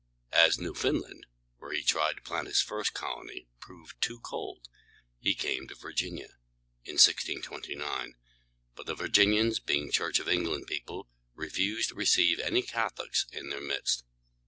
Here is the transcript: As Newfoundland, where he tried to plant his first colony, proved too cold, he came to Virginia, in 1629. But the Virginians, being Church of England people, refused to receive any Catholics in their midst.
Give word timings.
As 0.33 0.57
Newfoundland, 0.57 1.27
where 1.59 1.73
he 1.73 1.83
tried 1.83 2.15
to 2.15 2.21
plant 2.23 2.47
his 2.47 2.59
first 2.59 2.91
colony, 2.95 3.45
proved 3.59 4.01
too 4.01 4.19
cold, 4.19 4.67
he 5.19 5.35
came 5.35 5.67
to 5.67 5.75
Virginia, 5.75 6.37
in 6.83 6.93
1629. 6.93 8.15
But 8.73 8.87
the 8.87 8.95
Virginians, 8.95 9.59
being 9.59 9.91
Church 9.91 10.17
of 10.17 10.27
England 10.27 10.65
people, 10.65 11.07
refused 11.35 11.89
to 11.89 11.93
receive 11.95 12.39
any 12.39 12.63
Catholics 12.63 13.27
in 13.31 13.49
their 13.49 13.61
midst. 13.61 14.03